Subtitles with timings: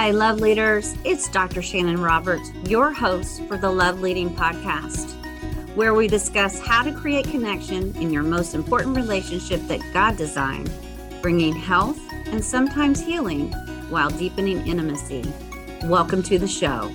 [0.00, 0.96] Hi, love leaders.
[1.04, 1.60] It's Dr.
[1.60, 5.10] Shanon Roberts, your host for the Love Leading Podcast,
[5.74, 10.72] where we discuss how to create connection in your most important relationship that God designed,
[11.20, 13.52] bringing health and sometimes healing
[13.90, 15.22] while deepening intimacy.
[15.84, 16.90] Welcome to the show.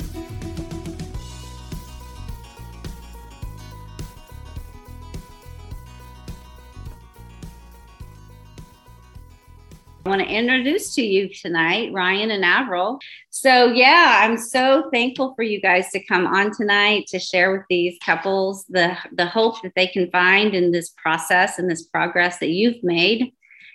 [10.16, 13.00] Want to introduce to you tonight Ryan and Avril.
[13.32, 17.64] So, yeah, I'm so thankful for you guys to come on tonight to share with
[17.70, 22.38] these couples the, the hope that they can find in this process and this progress
[22.40, 23.34] that you've made,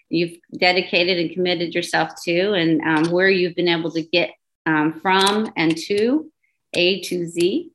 [0.09, 4.31] you've dedicated and committed yourself to, and um, where you've been able to get
[4.65, 6.33] um, from and to
[6.73, 7.71] A to Z.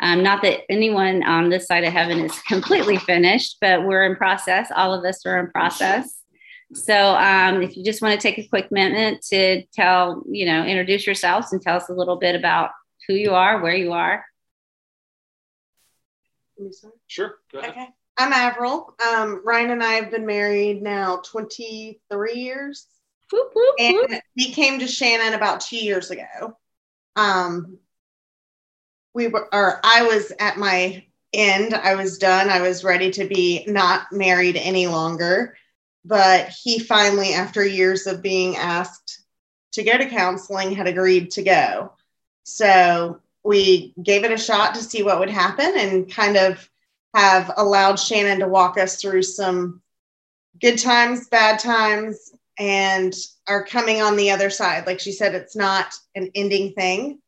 [0.00, 4.16] Um, not that anyone on this side of heaven is completely finished, but we're in
[4.16, 4.70] process.
[4.74, 6.17] All of us are in process.
[6.74, 10.64] So um, if you just want to take a quick minute to tell, you know,
[10.64, 12.70] introduce yourselves and tell us a little bit about
[13.06, 14.24] who you are, where you are.
[17.06, 17.36] Sure.
[17.54, 17.88] Okay.
[18.18, 18.94] I'm Avril.
[19.06, 22.86] Um, Ryan and I have been married now 23 years.
[23.32, 24.10] Whoop, whoop, whoop.
[24.10, 26.56] And he came to Shanon about two years ago.
[27.16, 27.78] Um,
[29.14, 31.74] we were, or I was at my end.
[31.74, 32.50] I was done.
[32.50, 35.56] I was ready to be not married any longer
[36.08, 39.20] but he finally, after years of being asked
[39.72, 41.92] to go to counseling, had agreed to go.
[42.44, 46.68] So we gave it a shot to see what would happen and kind of
[47.14, 49.82] have allowed Shanon to walk us through some
[50.58, 53.14] good times, bad times, and
[53.46, 54.86] are coming on the other side.
[54.86, 57.20] Like she said, it's not an ending thing,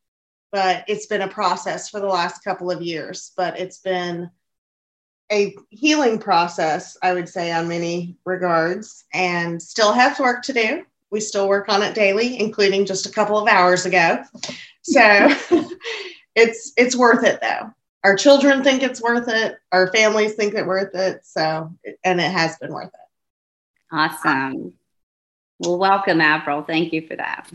[0.51, 3.31] but it's been a process for the last couple of years.
[3.37, 4.31] But it's been
[5.31, 10.85] a healing process, I would say, on many regards, and still has work to do.
[11.09, 14.23] We still work on it daily, including just a couple of hours ago.
[14.83, 15.01] So
[16.35, 17.71] it's it's worth it though.
[18.03, 19.57] Our children think it's worth it.
[19.71, 21.25] Our families think it's worth it.
[21.25, 23.95] So and it has been worth it.
[23.95, 24.73] Awesome.
[25.59, 26.63] Well, welcome, Avril.
[26.63, 27.49] Thank you for that.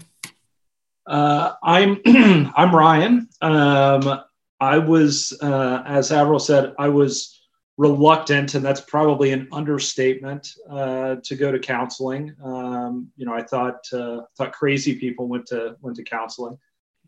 [1.07, 2.01] Uh, I'm
[2.57, 3.29] I'm Ryan.
[3.41, 4.21] Um,
[4.61, 7.36] I was, uh, as Avril said, I was
[7.77, 12.35] reluctant, and that's probably an understatement, uh, to go to counseling.
[12.43, 16.59] Um, you know, I thought uh, thought crazy people went to went to counseling.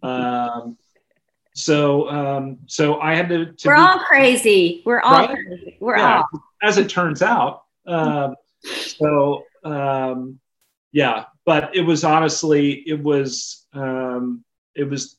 [0.02, 0.76] Um,
[1.54, 3.52] so um, so I had to.
[3.52, 4.82] to We're be, all crazy.
[4.84, 5.30] We're all right?
[5.30, 5.76] crazy.
[5.80, 6.42] We're yeah, all.
[6.62, 7.62] As it turns out.
[7.86, 10.38] Um, so um,
[10.92, 15.16] yeah, but it was honestly it was um, it was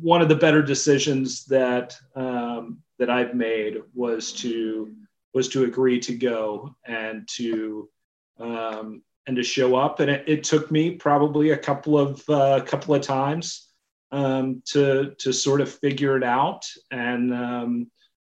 [0.00, 2.33] one of the better decisions that um,
[2.98, 4.94] that I've made was to
[5.32, 7.88] was to agree to go and to
[8.38, 10.00] um, and to show up.
[10.00, 13.68] And it, it took me probably a couple of uh, couple of times
[14.12, 17.90] um, to to sort of figure it out and um,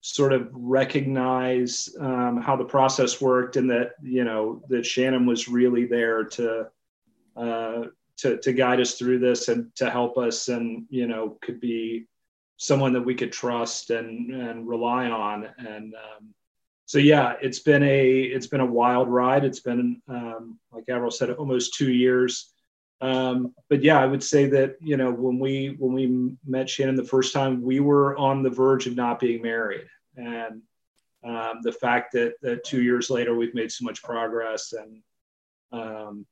[0.01, 5.49] sort of recognize um, how the process worked and that you know that Shanon was
[5.49, 6.69] really there to.
[7.37, 11.61] Uh, to, to guide us through this and to help us and you know could
[11.61, 12.07] be
[12.57, 15.49] someone that we could trust and and rely on.
[15.59, 16.35] And um,
[16.87, 19.45] so yeah it's been a it's been a wild ride.
[19.45, 22.51] It's been um, like Avril said almost two years.
[23.01, 26.97] Um, but yeah i would say that you know when we when we met shanon
[26.97, 29.87] the first time we were on the verge of not being married.
[30.17, 30.63] And
[31.25, 35.03] um, the fact that that two years later we've made so much progress and
[35.73, 36.27] um,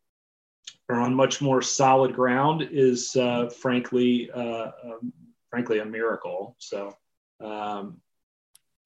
[0.88, 5.12] are on much more solid ground is uh, frankly uh, um,
[5.52, 6.56] frankly a miracle.
[6.58, 6.96] So,
[7.38, 7.98] um,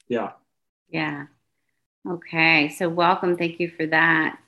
[0.08, 0.32] yeah.
[0.90, 1.26] Yeah.
[2.06, 2.70] Okay.
[2.70, 3.36] So, welcome.
[3.36, 4.38] Thank you for that.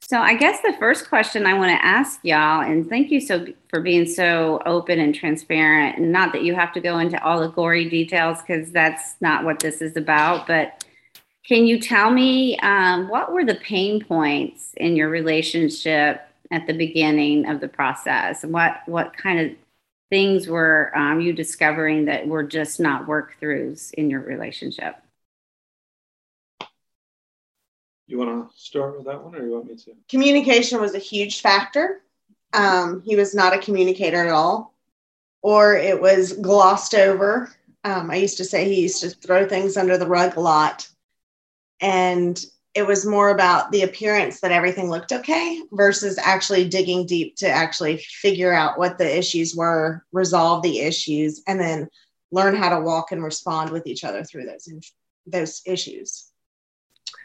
[0.00, 3.46] So, I guess the first question I want to ask y'all, and thank you so
[3.68, 7.40] for being so open and transparent, and not that you have to go into all
[7.40, 10.84] the gory details because that's not what this is about, but
[11.46, 16.72] can you tell me um, what were the pain points in your relationship at the
[16.72, 18.44] beginning of the process?
[18.44, 19.56] What what kind of
[20.14, 24.94] things were um, you discovering that were just not work throughs in your relationship?
[28.06, 29.90] You want to start with that one, or you want me to?
[30.08, 32.00] Communication was a huge factor.
[32.52, 34.72] Um, he was not a communicator at all,
[35.42, 37.50] or it was glossed over.
[37.82, 40.88] Um, I used to say he used to throw things under the rug a lot.
[41.80, 42.40] And
[42.74, 47.48] it was more about the appearance that everything looked okay versus actually digging deep to
[47.48, 51.88] actually figure out what the issues were, resolve the issues, and then
[52.32, 54.68] learn how to walk and respond with each other through those
[55.26, 56.30] those issues.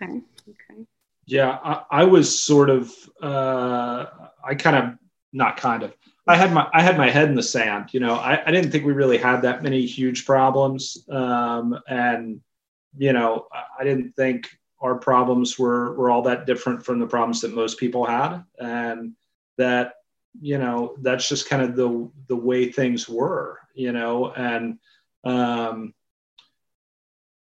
[0.01, 0.22] Okay.
[0.48, 0.86] Okay.
[1.25, 2.92] Yeah, I, I was sort of,
[3.22, 4.06] uh,
[4.44, 4.98] I kind of,
[5.31, 5.94] not kind of,
[6.28, 7.90] I had my I had my head in the sand.
[7.92, 12.42] You know, I, I didn't think we really had that many huge problems, um, and
[12.98, 13.48] you know,
[13.80, 14.48] I didn't think
[14.81, 19.13] our problems were were all that different from the problems that most people had, and
[19.57, 19.95] that
[20.39, 23.59] you know that's just kind of the the way things were.
[23.73, 24.79] You know, and
[25.23, 25.93] um,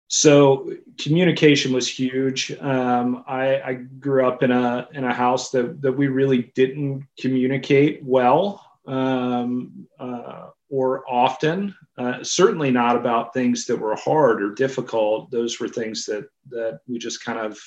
[0.08, 2.52] so communication was huge.
[2.60, 7.08] Um, I, I, grew up in a in a house that that we really didn't
[7.20, 11.76] communicate well um, uh, or often.
[12.00, 15.30] Uh, certainly not about things that were hard or difficult.
[15.30, 17.60] Those were things that that we just kind of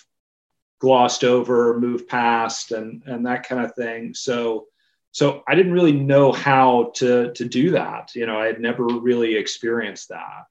[0.81, 4.13] glossed over, moved past, and and that kind of thing.
[4.13, 4.67] So
[5.13, 8.11] so I didn't really know how to to do that.
[8.17, 10.47] You know, I had never really experienced that.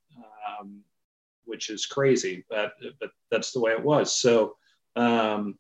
[0.47, 0.79] Um,
[1.43, 4.15] which is crazy, but but that's the way it was.
[4.15, 4.55] So
[4.95, 5.59] um,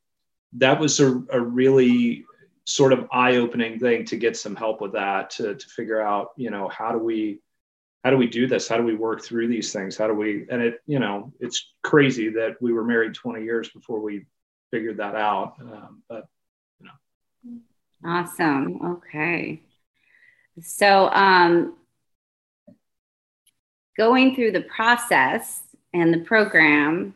[0.53, 2.23] that was a, a really
[2.65, 6.49] sort of eye-opening thing to get some help with that to, to figure out you
[6.49, 7.39] know how do we
[8.03, 8.67] how do we do this?
[8.67, 9.97] How do we work through these things?
[9.97, 13.69] How do we and it you know it's crazy that we were married 20 years
[13.69, 14.25] before we
[14.71, 16.27] figured that out um, but
[16.79, 18.09] you know.
[18.09, 18.97] Awesome.
[18.97, 19.61] Okay.
[20.61, 21.75] So um
[23.97, 25.61] going through the process
[25.93, 27.15] and the program.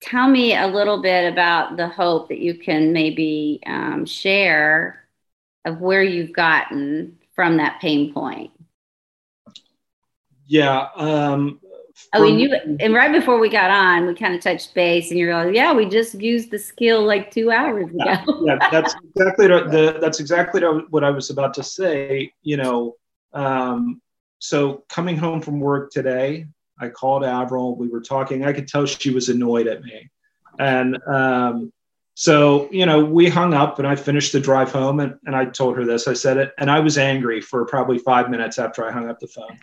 [0.00, 5.04] Tell me a little bit about the hope that you can maybe um, share
[5.64, 8.50] of where you've gotten from that pain point.
[10.46, 10.88] Yeah.
[10.94, 11.60] Um,
[12.12, 15.18] I mean, you and right before we got on, we kind of touched base, and
[15.18, 18.94] you're like, "Yeah, we just used the skill like two hours ago." Yeah, yeah that's
[19.16, 20.60] exactly the, that's exactly
[20.90, 22.32] what I was about to say.
[22.42, 22.96] You know,
[23.32, 24.02] um,
[24.38, 26.46] so coming home from work today,
[26.78, 27.76] I called Avril.
[27.76, 28.44] We were talking.
[28.44, 30.10] I could tell she was annoyed at me.
[30.58, 31.72] And um,
[32.14, 35.46] so, you know, we hung up and I finished the drive home and, and I
[35.46, 36.08] told her this.
[36.08, 36.52] I said it.
[36.58, 39.58] And I was angry for probably five minutes after I hung up the phone.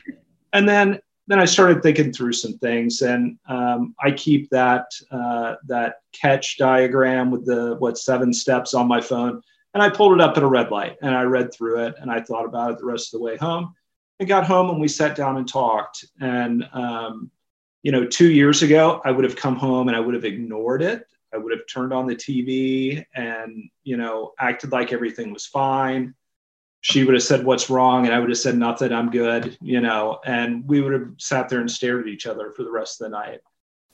[0.53, 5.55] And then then I started thinking through some things, and um, I keep that uh,
[5.67, 9.41] that catch diagram with the what seven steps on my phone,
[9.73, 12.11] and I pulled it up at a red light, and I read through it, and
[12.11, 13.73] I thought about it the rest of the way home,
[14.23, 16.05] I got home and we sat down and talked.
[16.21, 17.29] And, um,
[17.81, 20.81] you know, two years ago, I would have come home and I would have ignored
[20.81, 21.05] it.
[21.33, 26.13] I would have turned on the TV and, you know, acted like everything was fine.
[26.79, 28.05] She would have said, What's wrong?
[28.05, 31.49] And I would have said, Nothing, I'm good, you know, and we would have sat
[31.49, 33.41] there and stared at each other for the rest of the night.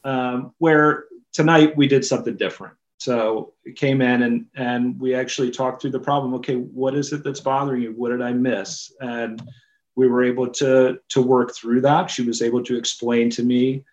[0.03, 2.75] Um, where tonight we did something different.
[2.99, 6.35] So it came in and and we actually talked through the problem.
[6.35, 7.93] Okay, what is it that's bothering you?
[7.93, 8.91] What did I miss?
[8.99, 9.41] And
[9.99, 12.09] we were able to to work through that.
[12.09, 13.83] She was able to explain to me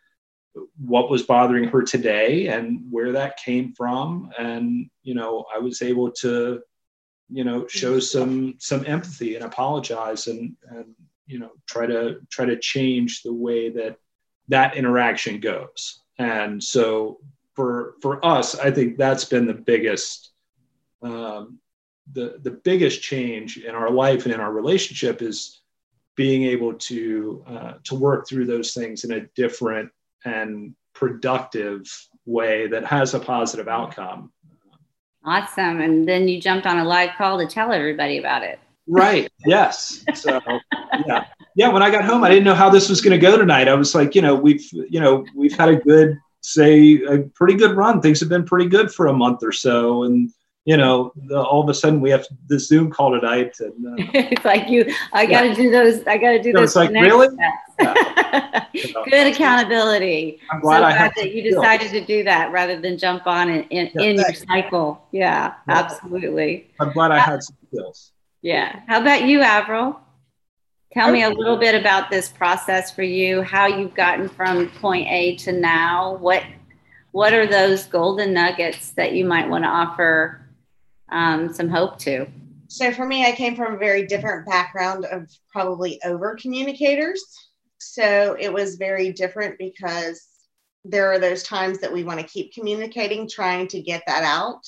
[0.78, 5.82] what was bothering her today and where that came from, and you know I was
[5.82, 6.62] able to
[7.28, 10.94] you know show some some empathy and apologize and and
[11.26, 13.98] you know try to try to change the way that
[14.46, 16.04] that interaction goes.
[16.18, 17.18] And so
[17.56, 20.30] for for us, I think that's been the biggest
[21.02, 21.58] um,
[22.12, 25.62] the the biggest change in our life and in our relationship is
[26.16, 29.90] being able to uh, to work through those things in a different
[30.24, 31.86] and productive
[32.24, 34.32] way that has a positive outcome.
[35.24, 35.80] Awesome.
[35.80, 38.58] And then you jumped on a live call to tell everybody about it.
[38.86, 39.30] Right.
[39.44, 40.04] Yes.
[40.14, 40.40] So
[41.06, 41.26] yeah.
[41.56, 41.68] Yeah.
[41.68, 43.68] When I got home, I didn't know how this was going to go tonight.
[43.68, 47.54] I was like, you know, we've, you know, we've had a good, say, a pretty
[47.54, 48.00] good run.
[48.00, 50.04] Things have been pretty good for a month or so.
[50.04, 50.30] And,
[50.66, 53.94] you know, the, all of a sudden we have the Zoom call tonight, and uh,
[54.14, 55.54] it's like you, I got to yeah.
[55.54, 56.06] do those.
[56.08, 56.70] I got to do those.
[56.70, 57.28] It's like really
[57.78, 58.64] yeah.
[59.04, 60.40] good accountability.
[60.50, 63.48] I'm glad, so I glad that you decided to do that rather than jump on
[63.48, 65.06] it in, yeah, in your cycle.
[65.12, 66.68] Yeah, absolutely.
[66.80, 68.10] I'm glad I had some skills.
[68.42, 68.80] Yeah.
[68.88, 70.00] How about you, Avril?
[70.92, 73.42] Tell me a little bit about this process for you.
[73.42, 76.16] How you've gotten from point A to now.
[76.16, 76.42] What
[77.12, 80.45] what are those golden nuggets that you might want to offer
[81.10, 82.26] um, some hope to.
[82.68, 87.22] So for me, I came from a very different background of probably over communicators.
[87.78, 90.26] So it was very different because
[90.84, 94.66] there are those times that we want to keep communicating, trying to get that out.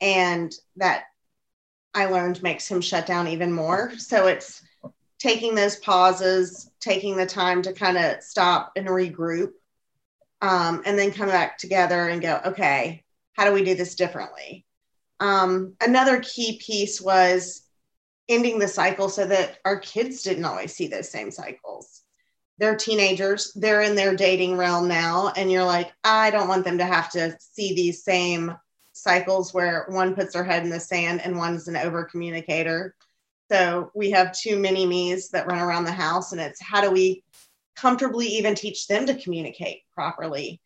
[0.00, 1.04] And that
[1.94, 3.92] I learned makes him shut down even more.
[3.98, 4.62] So it's
[5.18, 9.50] taking those pauses, taking the time to kind of stop and regroup,
[10.40, 14.64] um, and then come back together and go, okay, how do we do this differently?
[15.20, 17.62] Um, another key piece was
[18.28, 22.02] ending the cycle so that our kids didn't always see those same cycles.
[22.58, 26.78] They're teenagers, they're in their dating realm now, and you're like, I don't want them
[26.78, 28.54] to have to see these same
[28.92, 32.94] cycles where one puts their head in the sand and one's an over communicator.
[33.50, 36.90] So we have two mini me's that run around the house, and it's how do
[36.90, 37.24] we
[37.76, 40.60] comfortably even teach them to communicate properly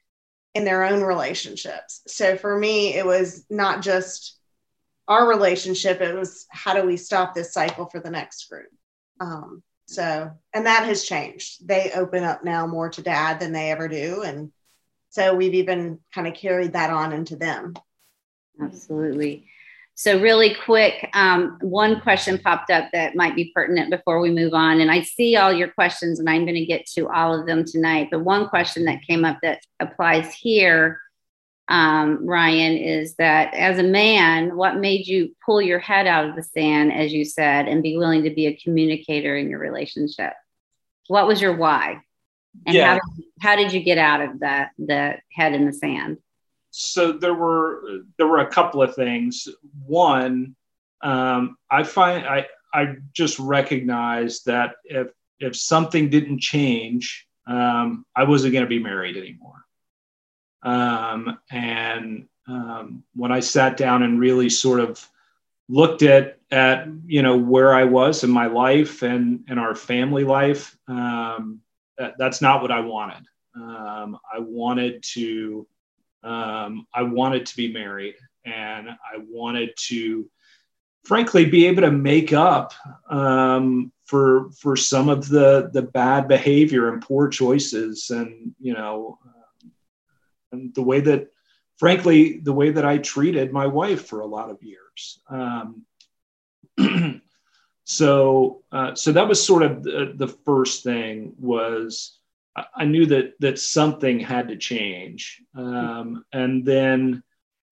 [0.55, 2.03] in their own relationships.
[2.07, 4.39] So for me, it was not just
[5.09, 8.71] our relationship, it was how do we stop this cycle for the next group.
[9.21, 11.67] Um, so, and that has changed.
[11.67, 14.23] They open up now more to dad than they ever do.
[14.23, 14.51] And
[15.11, 17.75] so we've even kind of carried that on into them.
[18.61, 19.47] Absolutely.
[19.97, 24.53] So, really quick, um, one question popped up that might be pertinent before we move
[24.53, 24.81] on.
[24.81, 27.65] And I see all your questions, and I'm going to get to all of them
[27.65, 28.09] tonight.
[28.11, 31.01] But one question that came up that applies here,
[31.69, 36.37] um, Ryan, is that as a man, what made you pull your head out of
[36.37, 40.33] the sand, as you said, and be willing to be a communicator in your relationship?
[41.09, 42.03] What was your why?
[42.67, 42.87] And yeah.
[42.87, 46.19] how, did, how did you get out of that, the head in the sand?
[46.77, 49.47] so there were there were a couple of things.
[49.87, 50.57] One,
[51.03, 55.07] um, I find I I just recognized that if
[55.39, 59.64] if something didn't change, um, I wasn't going to be married anymore.
[60.65, 65.07] Um, and um, when I sat down and really sort of
[65.69, 70.25] looked at at you know where I was in my life and and our family
[70.25, 71.61] life, um,
[71.99, 73.25] that, that's not what I wanted.
[73.55, 75.67] Um, I wanted to
[76.23, 80.29] um, I wanted to be married and I wanted to,
[81.05, 82.73] frankly, be able to make up
[83.11, 89.19] um, for for some of the the bad behavior and poor choices, and you know,
[90.75, 91.29] the way that,
[91.79, 95.21] frankly, the way that I treated my wife for a lot of years.
[95.29, 95.85] Um,
[97.85, 102.19] so uh, so that was sort of the, the first thing was
[102.75, 105.43] I knew that that something had to change.
[105.57, 107.23] Um, and then,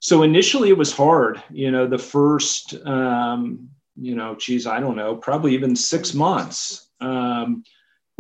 [0.01, 1.43] so initially it was hard.
[1.51, 6.89] You know, the first, um, you know, geez, I don't know, probably even six months
[7.01, 7.63] um,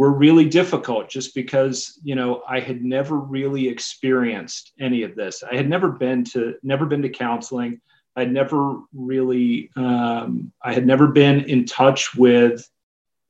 [0.02, 5.44] were really difficult, just because you know I had never really experienced any of this.
[5.48, 7.80] I had never been to never been to counseling.
[8.16, 12.68] I'd never really, um, I had never been in touch with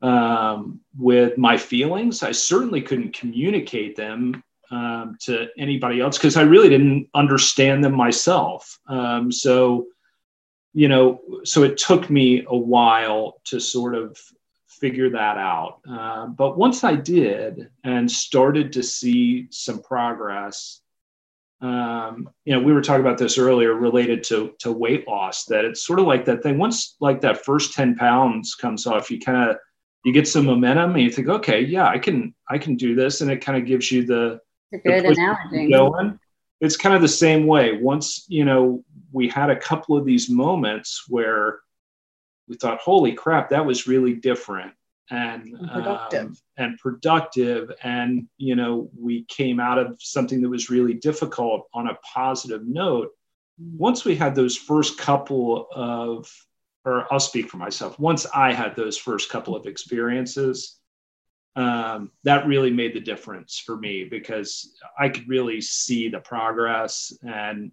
[0.01, 2.23] um, with my feelings.
[2.23, 7.95] I certainly couldn't communicate them um, to anybody else because I really didn't understand them
[7.95, 8.81] myself.
[8.89, 9.89] Um, so,
[10.73, 14.19] you know, so it took me a while to sort of
[14.83, 15.79] figure that out.
[15.89, 20.81] Uh, but once I did and started to see some progress,
[21.61, 25.65] um, you know, we were talking about this earlier related to, to weight loss, that
[25.65, 26.59] it's sort of like that thing.
[26.59, 29.57] Once like that first 10 pounds comes off, you kind of
[30.05, 33.21] you get some momentum and you think, okay, yeah, I can I can do this,
[33.21, 34.41] and it kind of gives you the,
[34.75, 35.71] a good the analogy.
[35.71, 36.19] Going.
[36.61, 37.79] It's kind of the same way.
[37.81, 41.61] Once you know, we had a couple of these moments where
[42.53, 44.73] we thought, holy crap, that was really different
[45.11, 50.49] and, and productive um, and productive and you know we came out of something that
[50.49, 53.11] was really difficult on a positive note
[53.77, 56.31] once we had those first couple of
[56.85, 57.99] or I'll speak for myself.
[57.99, 60.79] Once I had those first couple of experiences,
[61.55, 67.13] um, that really made the difference for me because I could really see the progress
[67.23, 67.71] and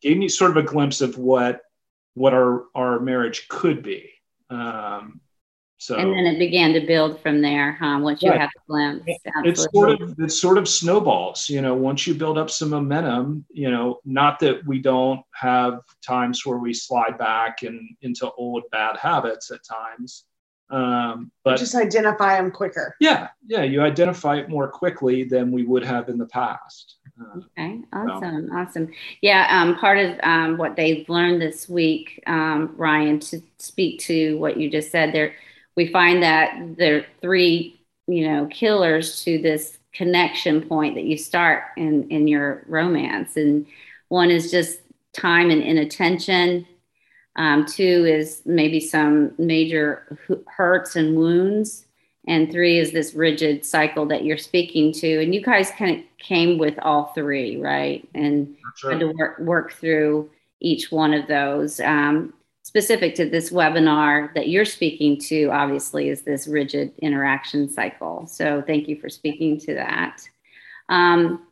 [0.00, 1.62] gave me sort of a glimpse of what
[2.18, 4.10] what our our marriage could be.
[4.50, 5.20] Um,
[5.80, 8.00] so and then it began to build from there, huh?
[8.02, 8.40] Once you right.
[8.40, 9.04] have a glimpse,
[9.44, 11.48] it's sort of it's sort of snowballs.
[11.48, 15.82] You know, once you build up some momentum, you know, not that we don't have
[16.04, 20.24] times where we slide back and into old bad habits at times,
[20.70, 22.96] um, but you just identify them quicker.
[23.00, 26.97] Yeah, yeah, you identify it more quickly than we would have in the past.
[27.36, 28.54] Okay, awesome, so.
[28.54, 28.92] awesome.
[29.20, 34.38] Yeah, um, part of um, what they've learned this week, um, Ryan, to speak to
[34.38, 35.34] what you just said there
[35.78, 41.16] we find that there are three, you know, killers to this connection point that you
[41.16, 43.64] start in in your romance, and
[44.08, 44.80] one is just
[45.12, 46.66] time and inattention.
[47.36, 51.86] Um, two is maybe some major hurts and wounds.
[52.28, 55.22] And three is this rigid cycle that you're speaking to.
[55.22, 58.06] And you guys kind of came with all three, right?
[58.14, 58.90] And sure.
[58.90, 60.30] had to work, work through
[60.60, 61.80] each one of those.
[61.80, 68.26] Um, specific to this webinar that you're speaking to, obviously, is this rigid interaction cycle.
[68.26, 70.28] So thank you for speaking to that.
[70.90, 71.46] Um,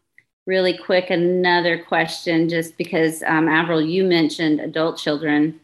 [0.45, 5.59] really quick, another question, just because um, Avril, you mentioned adult children.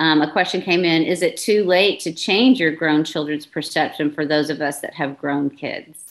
[0.00, 4.12] Um, a question came in Is it too late to change your grown children's perception
[4.12, 6.04] for those of us that have grown kids?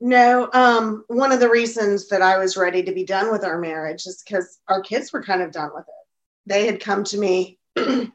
[0.00, 3.58] No, um, one of the reasons that I was ready to be done with our
[3.58, 6.02] marriage is because our kids were kind of done with it
[6.46, 8.12] they had come to me and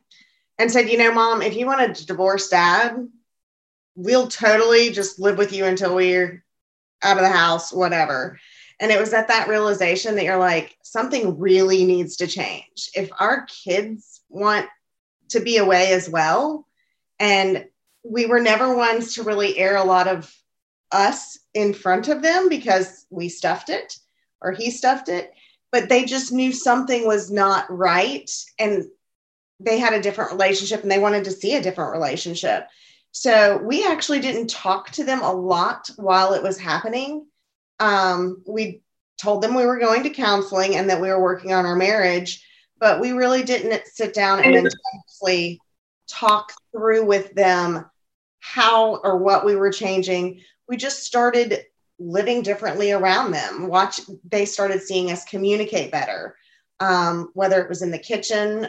[0.68, 2.96] said, you know, mom, if you want to divorce dad,
[3.96, 6.44] we'll totally just live with you until we're
[7.04, 8.40] out of the house, whatever.
[8.80, 12.90] And it was at that realization that you're like, something really needs to change.
[12.96, 14.68] If our kids want
[15.30, 16.66] to be away as well,
[17.20, 17.66] and
[18.04, 20.34] we were never ones to really air a lot of
[20.92, 23.98] us in front of them because we stuffed it
[24.42, 25.34] or he stuffed it,
[25.72, 28.30] but they just knew something was not right.
[28.58, 28.86] And
[29.60, 32.68] they had a different relationship and they wanted to see a different relationship.
[33.12, 37.26] So we actually didn't talk to them a lot while it was happening.
[37.80, 38.82] Um, we
[39.20, 42.46] told them we were going to counseling and that we were working on our marriage,
[42.80, 45.60] but we really didn't sit down and intensely
[46.08, 47.86] talk through with them
[48.40, 50.42] how or what we were changing.
[50.68, 51.66] We just started
[52.00, 53.68] living differently around them.
[53.68, 56.36] Watch, they started seeing us communicate better,
[56.80, 58.68] um, whether it was in the kitchen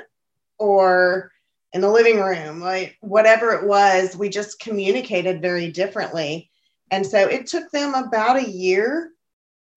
[0.58, 1.30] or
[1.72, 6.50] in the living room, like whatever it was, we just communicated very differently.
[6.90, 9.10] And so it took them about a year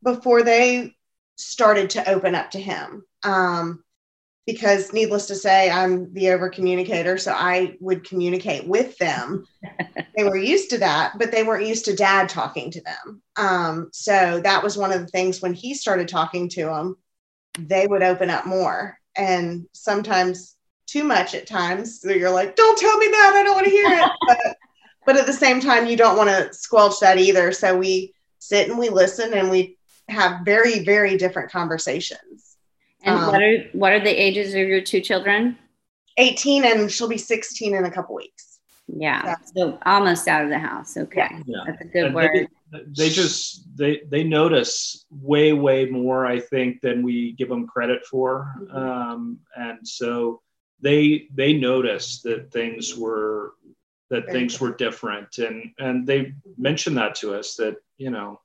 [0.02, 0.96] before they
[1.36, 3.04] started to open up to him.
[3.24, 3.84] Um,
[4.52, 7.18] because needless to say, I'm the over communicator.
[7.18, 9.46] So I would communicate with them.
[10.18, 13.22] they were used to that, but they weren't used to dad talking to them.
[13.38, 16.98] Um, so that was one of the things when he started talking to them,
[17.60, 18.98] they would open up more.
[19.16, 20.56] And sometimes
[20.86, 22.02] too much at times.
[22.02, 23.34] So you're like, don't tell me that.
[23.36, 24.12] I don't want to hear it.
[24.28, 24.58] but,
[25.06, 27.54] but at the same time, you don't want to squelch that either.
[27.54, 29.78] So we sit and we listen and we
[30.10, 32.51] have very, very different conversations.
[33.04, 35.58] And um, what are what are the ages of your two children?
[36.18, 38.60] 18 and she'll be 16 in a couple weeks.
[38.88, 39.36] Yeah.
[39.56, 40.98] So almost out of the house.
[40.98, 41.30] Okay.
[41.46, 41.64] Yeah.
[41.66, 42.48] That's a good and word.
[42.72, 47.68] They, they just they they notice way, way more, I think, than we give them
[47.68, 48.54] credit for.
[48.60, 48.76] Mm-hmm.
[48.76, 50.42] Um, and so
[50.82, 53.54] they they noticed that things were
[54.10, 58.42] that things were different and and they mentioned that to us that you know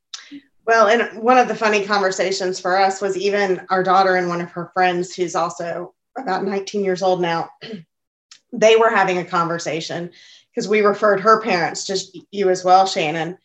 [0.67, 4.41] well and one of the funny conversations for us was even our daughter and one
[4.41, 7.49] of her friends who's also about 19 years old now
[8.53, 10.11] they were having a conversation
[10.57, 13.37] because we referred her parents just you as well shanon.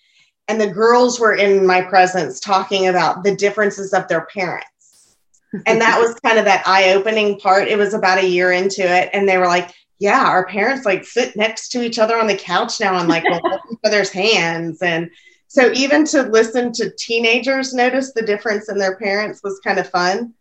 [0.48, 5.18] And the girls were in my presence talking about the differences of their parents.
[5.66, 7.68] And that was kind of that eye-opening part.
[7.68, 11.06] It was about a year into it and they were like yeah our parents like
[11.06, 14.82] sit next to each other on the couch now and like hold each other's hands.
[14.82, 15.10] And
[15.52, 19.90] so even to listen to teenagers notice the difference in their parents was kind of
[19.90, 20.34] fun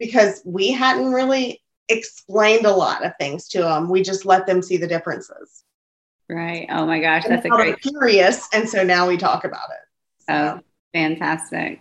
[0.00, 4.60] because we hadn't really explained a lot of things to them we just let them
[4.60, 5.64] see the differences
[6.28, 10.24] right oh my gosh that's a great curious and so now we talk about it
[10.26, 10.34] so.
[10.34, 10.60] oh
[10.92, 11.80] fantastic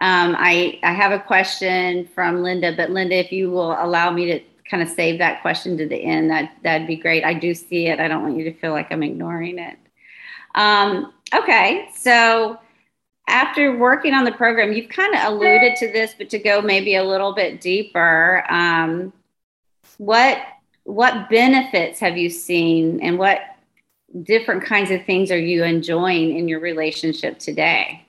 [0.00, 4.26] um, I, I have a question from Linda, but Linda, if you will allow me
[4.26, 7.24] to kind of save that question to the end, that, that'd be great.
[7.24, 7.98] I do see it.
[7.98, 9.76] I don't want you to feel like I'm ignoring it.
[10.54, 12.58] Um, okay, so
[13.28, 16.96] after working on the program, you've kind of alluded to this, but to go maybe
[16.96, 19.12] a little bit deeper, um,
[19.98, 20.38] what
[20.84, 23.40] what benefits have you seen, and what
[24.22, 28.06] different kinds of things are you enjoying in your relationship today?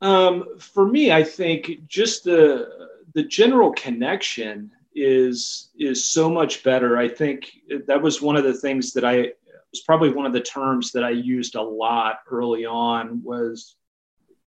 [0.00, 6.98] Um, for me, I think just the the general connection is is so much better.
[6.98, 7.52] I think
[7.86, 9.32] that was one of the things that I
[9.72, 13.76] was probably one of the terms that I used a lot early on was,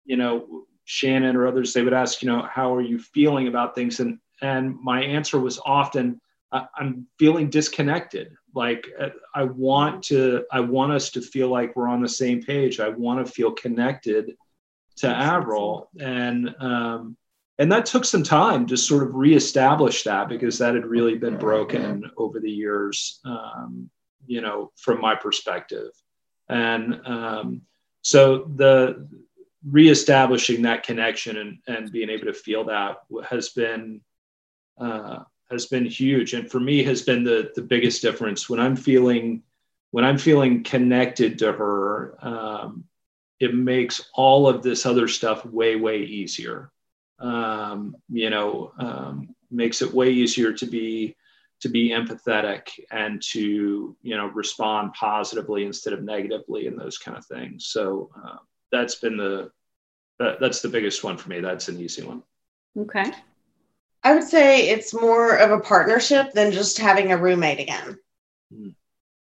[0.05, 3.75] you know, Shanon or others they would ask, you know, how are you feeling about
[3.75, 8.35] things, and and my answer was often, I'm feeling disconnected.
[8.53, 8.85] Like
[9.33, 12.79] I want to, I want us to feel like we're on the same page.
[12.79, 14.35] I want to feel connected
[14.97, 17.17] to Avril, and um,
[17.57, 21.37] and that took some time to sort of reestablish that because that had really been
[21.37, 23.89] broken over the years, um,
[24.27, 25.91] you know, from my perspective,
[26.49, 27.61] and um,
[28.01, 29.07] so the
[29.67, 32.97] reestablishing that connection and, and being able to feel that
[33.29, 34.01] has been
[34.79, 38.49] uh, has been huge, and for me has been the the biggest difference.
[38.49, 39.43] When I'm feeling
[39.91, 42.15] when I'm feeling connected to her.
[42.21, 42.85] Um,
[43.39, 46.71] it makes all of this other stuff way way easier.
[47.19, 51.15] Um, you know um, makes it way easier to be
[51.65, 57.17] to be empathetic and to you know respond positively instead of negatively and those kind
[57.17, 57.65] of things.
[57.65, 58.37] So uh,
[58.71, 59.49] that's been the
[60.19, 61.39] that, that's the biggest one for me.
[61.39, 62.21] That's an easy one.
[62.77, 63.11] Okay.
[64.03, 67.97] I would say it's more of a partnership than just having a roommate again.
[68.53, 68.75] Mm.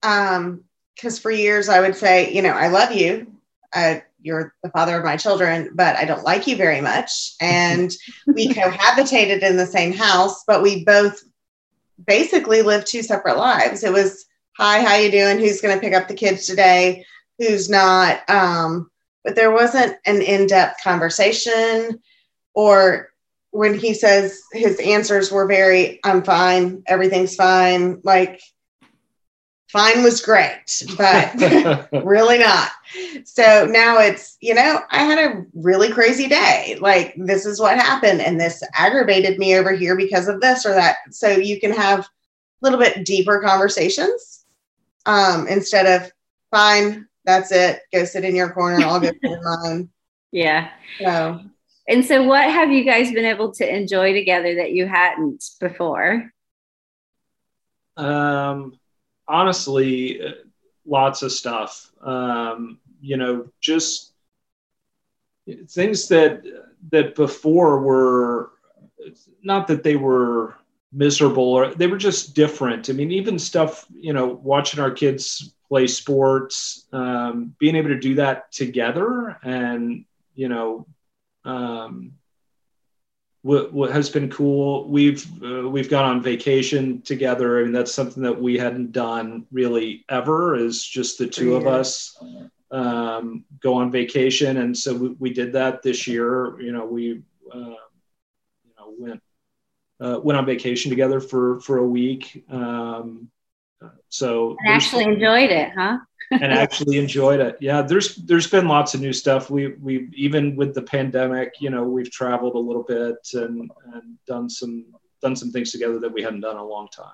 [0.03, 0.63] um
[0.95, 3.27] because for years i would say you know i love you.
[3.73, 7.33] I, you're the father of my children, but I don't like you very much.
[7.41, 7.91] And
[8.25, 11.23] we cohabitated in the same house, but we both
[12.05, 13.83] basically lived two separate lives.
[13.83, 14.25] It was,
[14.57, 15.39] hi, how you doing?
[15.39, 17.05] Who's going to pick up the kids today?
[17.37, 18.27] Who's not?
[18.29, 18.89] Um,
[19.23, 21.99] but there wasn't an in-depth conversation
[22.53, 23.09] or
[23.51, 28.41] when he says his answers were very i'm fine everything's fine like
[29.71, 32.69] fine was great but really not.
[33.23, 36.77] So now it's you know i had a really crazy day.
[36.79, 40.73] Like this is what happened and this aggravated me over here because of this or
[40.73, 40.97] that.
[41.11, 42.07] So you can have a
[42.61, 44.45] little bit deeper conversations
[45.05, 46.11] um, instead of
[46.51, 47.81] fine that's it.
[47.93, 48.83] Go sit in your corner.
[48.83, 49.89] I'll go sit in mine.
[50.31, 50.71] Yeah.
[50.99, 51.41] So
[51.87, 56.31] and so, what have you guys been able to enjoy together that you hadn't before?
[57.97, 58.79] Um,
[59.27, 60.21] honestly,
[60.85, 61.91] lots of stuff.
[62.01, 64.13] Um, you know, just
[65.67, 66.43] things that
[66.91, 68.51] that before were
[69.43, 70.55] not that they were
[70.93, 72.89] miserable or they were just different.
[72.89, 77.99] I mean, even stuff you know, watching our kids play sports, um, being able to
[77.99, 80.05] do that together, and
[80.35, 80.85] you know,
[81.45, 82.13] um,
[83.43, 87.59] what, what has been cool we've uh, we've gone on vacation together.
[87.59, 91.65] I mean that's something that we hadn't done really ever is just the two of
[91.65, 92.17] us
[92.71, 94.57] um, go on vacation.
[94.57, 96.59] And so we, we, did that this year.
[96.61, 97.21] You know we
[97.53, 97.75] uh,
[98.63, 99.21] you know went
[99.99, 102.43] uh, went on vacation together for for a week.
[102.49, 103.29] Um,
[104.09, 105.97] so and actually enjoyed it huh
[106.31, 107.57] and actually enjoyed it.
[107.59, 109.49] Yeah, there's there's been lots of new stuff.
[109.49, 114.17] We we even with the pandemic, you know, we've traveled a little bit and and
[114.25, 114.85] done some
[115.21, 117.11] done some things together that we hadn't done in a long time.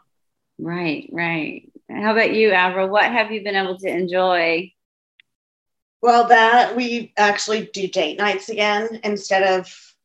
[0.60, 1.72] Right, right.
[1.90, 2.90] How about you, Avril?
[2.90, 4.72] What have you been able to enjoy?
[6.02, 9.96] Well, that we actually do date nights again instead of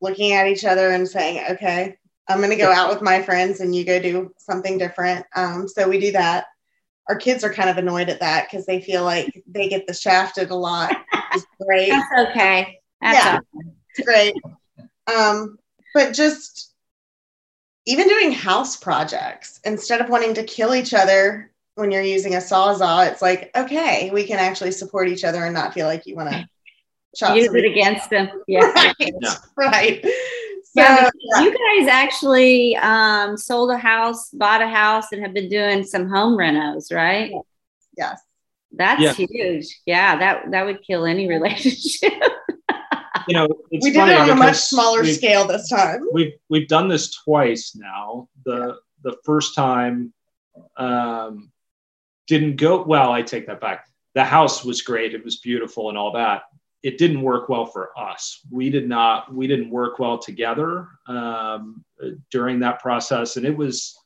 [0.00, 3.60] looking at each other and saying, "Okay, I'm going to go out with my friends
[3.60, 6.46] and you go do something different." Um, so we do that
[7.08, 9.94] our kids are kind of annoyed at that because they feel like they get the
[9.94, 10.96] shafted a lot.
[11.34, 11.90] It's great.
[11.90, 12.80] That's okay.
[13.00, 13.68] That's yeah, okay.
[13.90, 14.34] it's great.
[15.14, 15.58] Um,
[15.92, 16.72] but just
[17.86, 22.38] even doing house projects instead of wanting to kill each other when you're using a
[22.38, 26.16] sawzall, it's like okay, we can actually support each other and not feel like you
[26.16, 26.48] want to
[27.34, 28.30] use it against them.
[28.48, 28.94] Yeah, right.
[28.98, 29.34] Yeah.
[29.56, 30.06] right
[30.74, 31.08] yeah,
[31.40, 36.08] you guys actually um, sold a house, bought a house, and have been doing some
[36.08, 37.32] home renos, right?
[37.96, 38.20] Yes.
[38.76, 39.12] That's yeah.
[39.12, 39.80] huge.
[39.86, 42.12] Yeah, that that would kill any relationship.
[43.28, 46.00] you know, we did it on a much smaller scale this time.
[46.12, 48.28] We've we've done this twice now.
[48.44, 48.72] The yeah.
[49.02, 50.12] the first time
[50.76, 51.52] um,
[52.26, 53.12] didn't go well.
[53.12, 53.86] I take that back.
[54.14, 55.14] The house was great.
[55.14, 56.42] It was beautiful and all that
[56.84, 58.40] it didn't work well for us.
[58.50, 61.82] We did not, we didn't work well together um,
[62.30, 63.38] during that process.
[63.38, 63.98] And it was,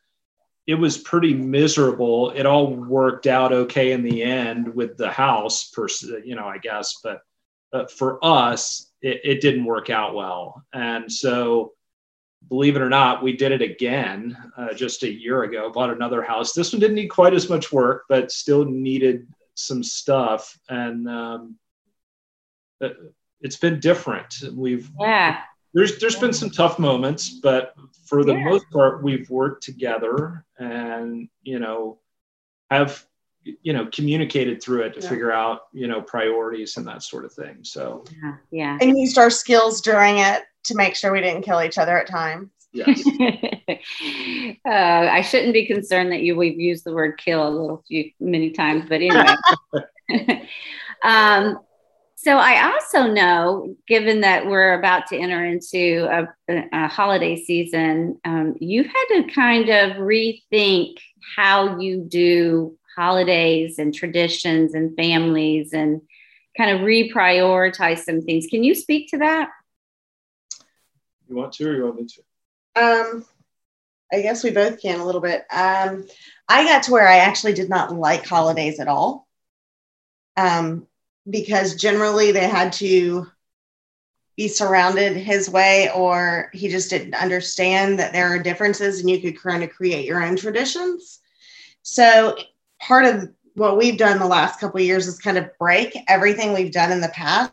[0.68, 2.30] it was pretty miserable.
[2.30, 5.88] It all worked out okay in the end with the house, per
[6.24, 7.00] you know, I guess.
[7.02, 7.22] But,
[7.72, 10.64] but for us, it, it didn't work out well.
[10.72, 11.72] And so,
[12.48, 15.72] believe it or not, we did it again uh, just a year ago.
[15.72, 16.52] Bought another house.
[16.52, 20.56] This one didn't need quite as much work, but still needed some stuff.
[20.68, 21.56] And um,
[23.40, 24.34] it's been different.
[24.52, 25.40] We've yeah.
[25.74, 27.74] There's there's been some tough moments, but
[28.06, 28.44] for the yeah.
[28.44, 31.98] most part, we've worked together and you know
[32.70, 33.04] have
[33.44, 35.08] you know communicated through it to yeah.
[35.08, 37.58] figure out you know priorities and that sort of thing.
[37.62, 41.62] So yeah, yeah, and used our skills during it to make sure we didn't kill
[41.62, 42.50] each other at times.
[42.72, 43.02] Yes.
[44.66, 48.10] uh, I shouldn't be concerned that you we've used the word kill a little few
[48.20, 49.34] many times, but anyway.
[51.02, 51.58] um,
[52.20, 58.18] so I also know, given that we're about to enter into a, a holiday season,
[58.24, 60.96] um, you've had to kind of rethink
[61.37, 66.00] how you do holidays and traditions and families and
[66.57, 68.48] kind of reprioritize some things.
[68.50, 69.50] Can you speak to that?
[71.28, 72.07] You want to, or you want me
[72.74, 72.83] to?
[72.83, 73.24] Um,
[74.12, 75.44] I guess we both can a little bit.
[75.52, 76.04] Um,
[76.48, 79.28] I got to where I actually did not like holidays at all.
[80.37, 80.88] Um,
[81.28, 83.26] because generally they had to
[84.36, 89.20] be surrounded his way or he just didn't understand that there are differences and you
[89.20, 91.18] could kind of create your own traditions.
[91.82, 92.36] So
[92.80, 96.72] part of what we've done the last couple years is kind of break everything we've
[96.72, 97.52] done in the past.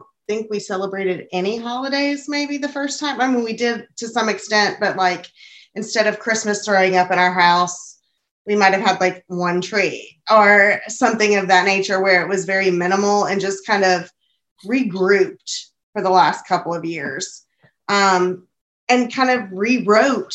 [0.00, 3.20] I think we celebrated any holidays maybe the first time.
[3.20, 5.26] I mean we did to some extent but like
[5.74, 7.91] instead of christmas throwing up in our house
[8.46, 12.44] we might have had like one tree or something of that nature where it was
[12.44, 14.10] very minimal and just kind of
[14.64, 17.44] regrouped for the last couple of years
[17.88, 18.46] um,
[18.88, 20.34] and kind of rewrote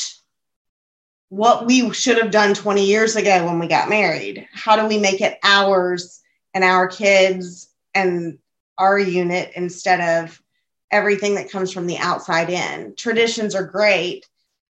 [1.29, 4.47] what we should have done 20 years ago when we got married.
[4.53, 6.21] How do we make it ours
[6.53, 8.37] and our kids and
[8.77, 10.41] our unit instead of
[10.89, 12.95] everything that comes from the outside in?
[12.95, 14.25] Traditions are great,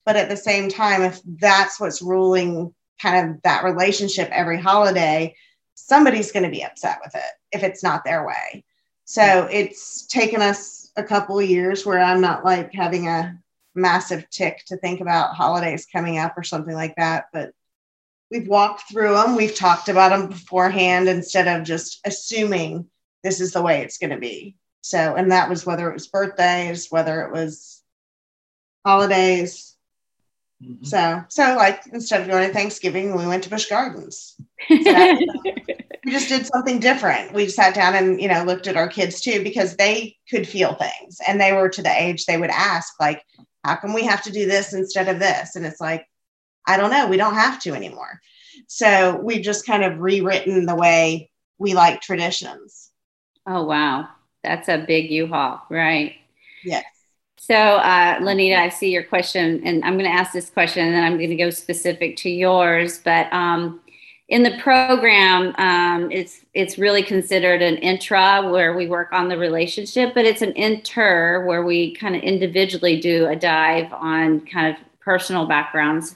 [0.06, 5.36] but at the same time, if that's what's ruling kind of that relationship every holiday,
[5.76, 8.64] somebody's going to be upset with it if it's not their way.
[9.06, 13.38] So it's taken us a couple years where I'm not like having a
[13.76, 17.26] massive tick to think about holidays coming up or something like that.
[17.32, 17.52] But
[18.32, 22.90] we've walked through them, we've talked about them beforehand instead of just assuming
[23.24, 24.56] this is the way it's going to be.
[24.82, 27.82] So, and that was whether it was birthdays, whether it was
[28.86, 29.75] holidays.
[30.64, 30.86] Mm-hmm.
[30.86, 34.36] So, so like instead of going to Thanksgiving, we went to Busch Gardens.
[36.06, 37.34] So we just did something different.
[37.34, 40.76] We sat down and you know looked at our kids too because they could feel
[40.76, 43.24] things and they were to the age they would ask like,
[43.64, 45.56] how come we have to do this instead of this?
[45.56, 46.06] And it's like,
[46.68, 48.22] I don't know, we don't have to anymore.
[48.68, 52.92] So we just kind of rewritten the way we like traditions.
[53.48, 54.08] Oh, wow.
[54.44, 56.16] That's a big U-Haul, right?
[56.64, 56.86] Yes.
[57.48, 60.96] So, uh, Lanita, I see your question, and I'm going to ask this question, and
[60.96, 62.98] then I'm going to go specific to yours.
[62.98, 63.82] But um,
[64.30, 69.38] in the program, um, it's it's really considered an intra where we work on the
[69.38, 74.76] relationship, but it's an inter where we kind of individually do a dive on kind
[74.76, 76.16] of personal backgrounds.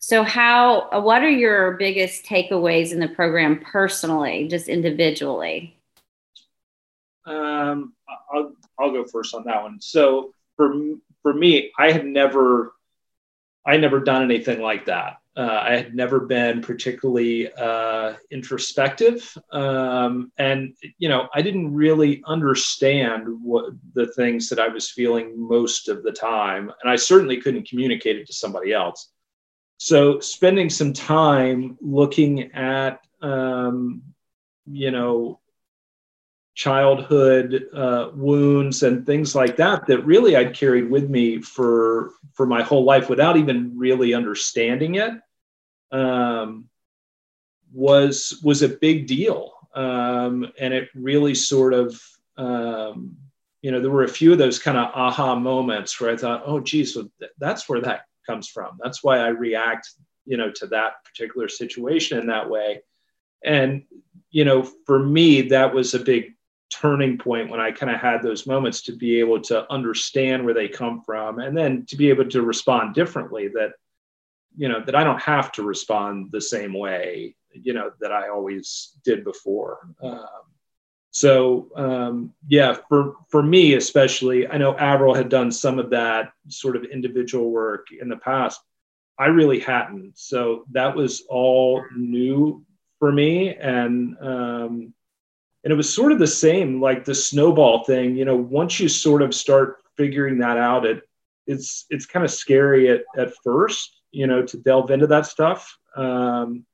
[0.00, 5.76] So, how what are your biggest takeaways in the program personally, just individually?
[7.26, 7.92] Um,
[8.32, 9.80] I'll I'll go first on that one.
[9.80, 10.74] So for
[11.22, 12.72] for me, I had never
[13.66, 15.18] I never done anything like that.
[15.36, 22.22] Uh, I had never been particularly uh, introspective, um, and you know, I didn't really
[22.24, 27.40] understand what the things that I was feeling most of the time, and I certainly
[27.40, 29.10] couldn't communicate it to somebody else.
[29.78, 34.02] So, spending some time looking at, um,
[34.66, 35.40] you know,
[36.54, 42.46] childhood uh, wounds and things like that that really I'd carried with me for for
[42.46, 45.14] my whole life without even really understanding it
[45.90, 46.68] um,
[47.72, 49.52] was was a big deal.
[49.74, 52.00] Um, and it really sort of
[52.36, 53.16] um,
[53.60, 56.44] you know there were a few of those kind of aha moments where I thought
[56.46, 58.78] oh geez so th- that's where that comes from.
[58.82, 59.90] That's why I react
[60.24, 62.82] you know to that particular situation in that way.
[63.44, 63.84] And
[64.30, 66.34] you know for me that was a big
[66.70, 70.54] turning point when I kind of had those moments to be able to understand where
[70.54, 73.72] they come from and then to be able to respond differently that
[74.56, 78.28] you know that I don't have to respond the same way you know that I
[78.28, 79.78] always did before.
[80.02, 80.26] Um,
[81.10, 86.32] so um, yeah for for me especially I know Avril had done some of that
[86.48, 88.60] sort of individual work in the past.
[89.16, 90.18] I really hadn't.
[90.18, 92.64] So that was all new
[92.98, 94.94] for me and um,
[95.64, 98.88] and it was sort of the same like the snowball thing you know once you
[98.88, 101.02] sort of start figuring that out it
[101.46, 105.76] it's it's kind of scary at, at first you know to delve into that stuff.
[105.96, 106.64] Um,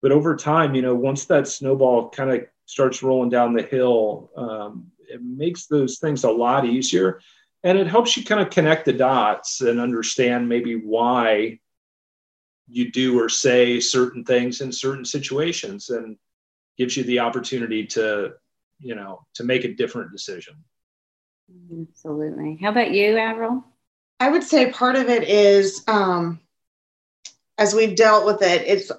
[0.00, 4.30] but over time you know once that snowball kind of starts rolling down the hill
[4.36, 7.20] um, it makes those things a lot easier.
[7.64, 11.58] And it helps you kind of connect the dots and understand maybe why
[12.68, 15.90] you do or say certain things in certain situations.
[15.90, 16.16] And
[16.78, 18.32] gives you the opportunity to
[18.80, 20.54] you know to make a different decision.
[21.72, 22.58] Absolutely.
[22.60, 23.64] How about you avril?
[24.20, 26.40] I would say part of it is um,
[27.56, 28.90] as we've dealt with it it's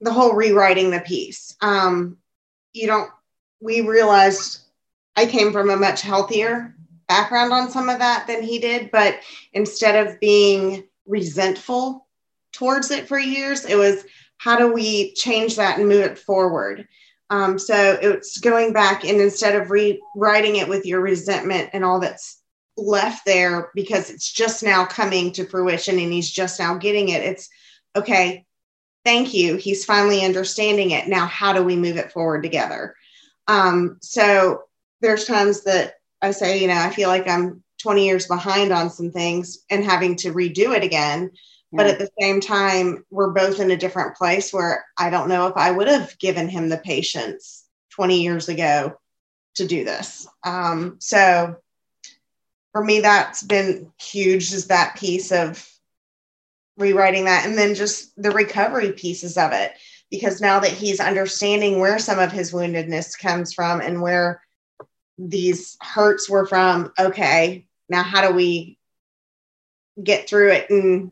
[0.00, 1.56] the whole rewriting the piece.
[1.60, 2.18] Um,
[2.76, 3.10] you don't
[3.60, 4.60] we realized
[5.16, 6.74] i came from a much healthier
[7.08, 9.20] background on some of that than he did but
[9.54, 12.06] instead of being resentful
[12.52, 14.04] towards it for years it was
[14.38, 16.86] how do we change that and move it forward?
[17.30, 21.98] Um, so it's going back and instead of rewriting it with your resentment and all
[22.00, 22.40] that's
[22.76, 27.22] left there because it's just now coming to fruition and he's just now getting it,
[27.22, 27.48] it's
[27.96, 28.44] okay,
[29.04, 29.56] thank you.
[29.56, 31.08] He's finally understanding it.
[31.08, 32.94] Now, how do we move it forward together?
[33.48, 34.64] Um, so
[35.00, 38.90] there's times that I say, you know, I feel like I'm 20 years behind on
[38.90, 41.30] some things and having to redo it again.
[41.76, 45.46] But at the same time, we're both in a different place where I don't know
[45.46, 48.98] if I would have given him the patience 20 years ago
[49.56, 50.26] to do this.
[50.44, 51.56] Um, so
[52.72, 55.66] for me, that's been huge, is that piece of
[56.76, 57.46] rewriting that.
[57.46, 59.72] And then just the recovery pieces of it.
[60.10, 64.40] Because now that he's understanding where some of his woundedness comes from and where
[65.18, 68.78] these hurts were from, okay, now how do we
[70.02, 71.10] get through it and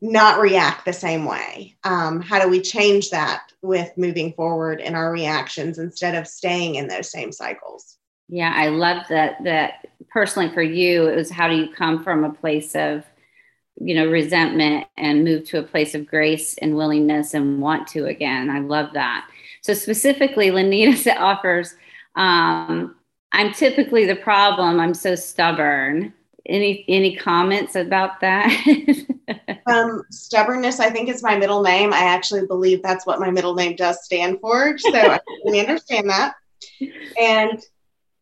[0.00, 1.76] not react the same way?
[1.84, 6.76] Um, how do we change that with moving forward in our reactions instead of staying
[6.76, 7.96] in those same cycles?
[8.28, 9.42] Yeah, I love that.
[9.44, 13.04] That personally for you, it was how do you come from a place of,
[13.80, 18.06] you know, resentment and move to a place of grace and willingness and want to
[18.06, 18.50] again.
[18.50, 19.28] I love that.
[19.60, 21.74] So specifically, Lenita offers,
[22.16, 22.96] um,
[23.32, 24.80] I'm typically the problem.
[24.80, 26.14] I'm so stubborn.
[26.48, 28.50] Any any comments about that?
[29.66, 31.92] um, stubbornness, I think, is my middle name.
[31.92, 34.78] I actually believe that's what my middle name does stand for.
[34.78, 36.34] So I can understand that.
[37.20, 37.60] And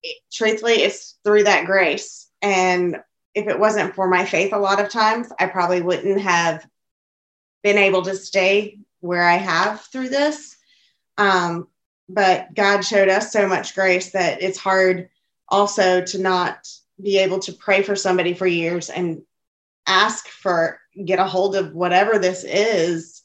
[0.02, 2.30] it, truthfully, it's through that grace.
[2.42, 2.98] And
[3.34, 6.66] if it wasn't for my faith, a lot of times, I probably wouldn't have
[7.62, 10.56] been able to stay where I have through this.
[11.18, 11.68] Um,
[12.08, 15.08] but God showed us so much grace that it's hard
[15.48, 16.66] also to not
[17.02, 19.22] be able to pray for somebody for years and
[19.86, 23.22] ask for get a hold of whatever this is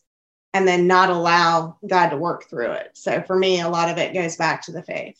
[0.53, 2.91] and then not allow God to work through it.
[2.93, 5.19] So for me, a lot of it goes back to the faith.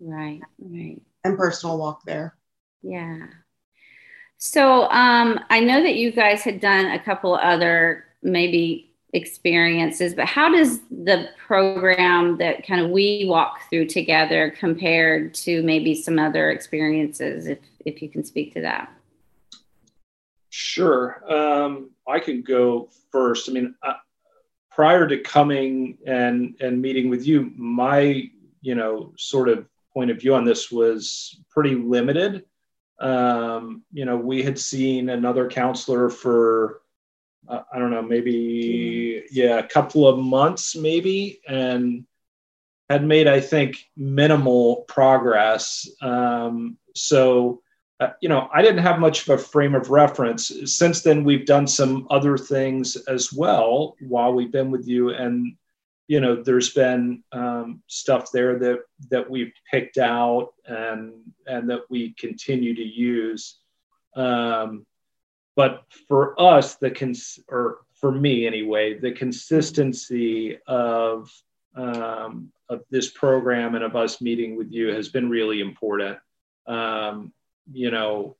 [0.00, 1.00] Right, right.
[1.24, 2.36] And personal walk there.
[2.82, 3.26] Yeah.
[4.38, 10.26] So um, I know that you guys had done a couple other maybe experiences, but
[10.26, 16.18] how does the program that kind of we walk through together compared to maybe some
[16.18, 18.92] other experiences, if if you can speak to that?
[20.50, 23.48] Sure, um, I can go first.
[23.48, 23.94] I mean, uh,
[24.70, 28.28] prior to coming and and meeting with you, my
[28.62, 32.44] you know sort of point of view on this was pretty limited.
[32.98, 36.80] Um, you know, we had seen another counselor for
[37.48, 42.06] uh, I don't know, maybe yeah, a couple of months maybe, and
[42.88, 45.88] had made I think minimal progress.
[46.02, 47.62] Um, so
[48.00, 50.52] uh, you know, I didn't have much of a frame of reference.
[50.64, 55.56] Since then, we've done some other things as well while we've been with you, and
[56.08, 58.80] you know, there's been um, stuff there that
[59.10, 61.12] that we've picked out and
[61.46, 63.58] and that we continue to use.
[64.16, 64.86] Um,
[65.56, 71.30] but for us the cons or for me anyway the consistency of
[71.76, 76.18] um, of this program and of us meeting with you has been really important.
[76.66, 77.32] Um,
[77.72, 78.36] you know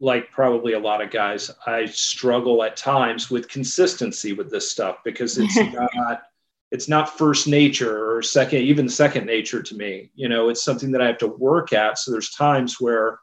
[0.00, 4.98] like probably a lot of guys i struggle at times with consistency with this stuff
[5.02, 6.22] because it's not
[6.70, 10.10] it's not first nature or second even second nature to me.
[10.14, 11.98] You know it's something that i have to work at.
[11.98, 13.20] So there's times where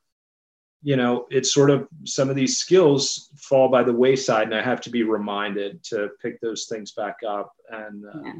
[0.85, 4.61] you know, it's sort of some of these skills fall by the wayside, and I
[4.61, 7.55] have to be reminded to pick those things back up.
[7.71, 8.33] And uh, yeah.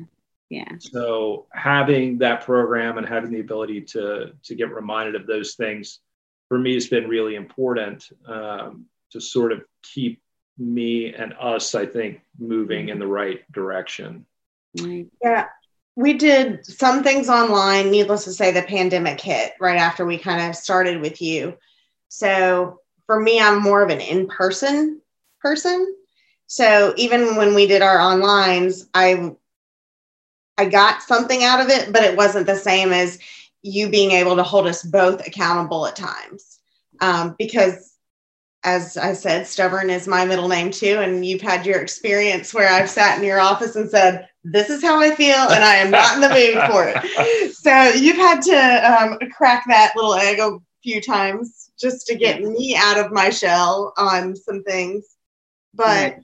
[0.50, 0.72] yeah.
[0.78, 6.02] So having that program and having the ability to to get reminded of those things
[6.48, 10.22] for me has been really important um, to sort of keep
[10.60, 14.24] me and us, I think, moving in the right direction.
[14.76, 15.48] Yeah,
[15.96, 17.90] we did some things online.
[17.90, 21.58] Needless to say, the pandemic hit right after we kind of started with you.
[22.10, 25.02] So for me, I'm more of an in person
[25.40, 25.96] person.
[26.48, 29.32] So even when we did our onlines, I
[30.58, 33.20] I got something out of it, but it wasn't the same as
[33.62, 36.60] you being able to hold us both accountable at times.
[37.02, 37.96] Um, because
[38.64, 40.98] as I said, stubborn is my middle name too.
[41.00, 44.82] And you've had your experience where I've sat in your office and said, This is
[44.82, 47.52] how I feel, and I am not in the mood for it.
[47.56, 52.42] So you've had to um, crack that little egg a few times just to get
[52.42, 55.16] me out of my shell on some things.
[55.74, 56.24] But right.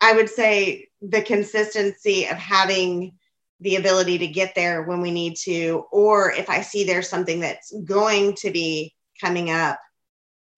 [0.00, 3.12] I would say the consistency of having
[3.60, 7.40] the ability to get there when we need to, or if I see there's something
[7.40, 9.78] that's going to be coming up,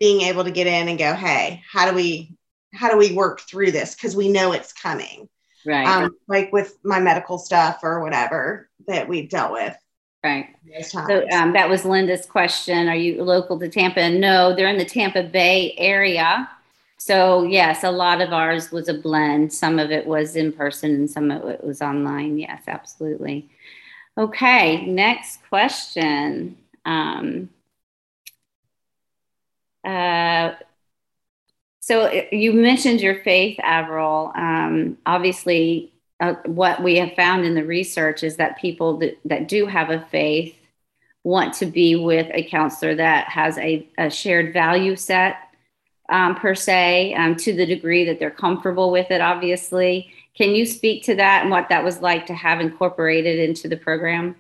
[0.00, 2.36] being able to get in and go, hey, how do we
[2.72, 3.94] how do we work through this?
[3.94, 5.28] Because we know it's coming.
[5.64, 5.86] Right.
[5.86, 9.76] Um, like with my medical stuff or whatever that we've dealt with.
[10.24, 10.56] Right.
[10.82, 12.88] So um, that was Linda's question.
[12.88, 14.08] Are you local to Tampa?
[14.08, 16.48] No, they're in the Tampa Bay area.
[16.96, 19.52] So yes, a lot of ours was a blend.
[19.52, 22.38] Some of it was in person and some of it was online.
[22.38, 23.50] Yes, absolutely.
[24.16, 26.56] Okay, next question.
[26.86, 27.50] Um,
[29.84, 30.54] uh,
[31.80, 34.32] so you mentioned your faith, Avril.
[34.34, 39.48] Um, obviously, uh, what we have found in the research is that people that, that
[39.48, 40.56] do have a faith
[41.24, 45.36] want to be with a counselor that has a, a shared value set
[46.10, 50.12] um, per se um, to the degree that they're comfortable with it obviously.
[50.36, 53.76] Can you speak to that and what that was like to have incorporated into the
[53.76, 54.36] program?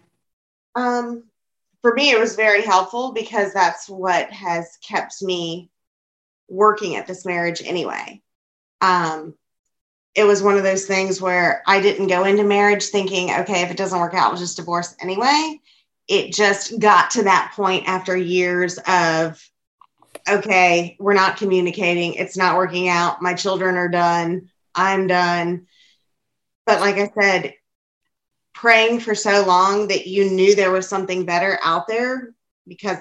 [0.74, 1.24] Um,
[1.82, 5.70] for me it was very helpful because that's what has kept me
[6.48, 8.22] working at this marriage anyway.
[8.80, 9.34] Um,
[10.14, 13.70] it was one of those things where I didn't go into marriage thinking, okay, if
[13.70, 15.60] it doesn't work out, we'll just divorce anyway.
[16.06, 19.42] It just got to that point after years of,
[20.28, 22.14] okay, we're not communicating.
[22.14, 23.22] It's not working out.
[23.22, 24.50] My children are done.
[24.74, 25.66] I'm done.
[26.66, 27.54] But like I said,
[28.52, 32.34] praying for so long that you knew there was something better out there
[32.68, 32.98] because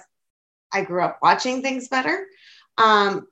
[0.74, 2.26] I grew up watching things better.
[2.78, 3.28] Um,